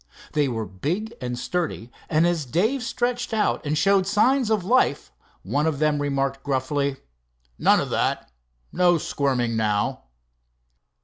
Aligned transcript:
They 0.33 0.47
were 0.47 0.65
big 0.65 1.13
and 1.21 1.37
sturdy, 1.37 1.91
and 2.09 2.25
as 2.25 2.43
Dave 2.47 2.81
stretched 2.81 3.35
out 3.35 3.63
and 3.63 3.77
showed 3.77 4.07
signs 4.07 4.49
of 4.49 4.63
life, 4.63 5.11
one 5.43 5.67
of 5.67 5.77
them 5.77 6.01
remarked 6.01 6.41
gruffly. 6.41 6.97
"None 7.59 7.79
of 7.79 7.91
that 7.91 8.31
no 8.71 8.97
squirming, 8.97 9.55
now." 9.55 10.05